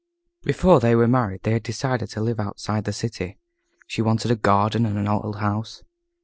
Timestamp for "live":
2.21-2.39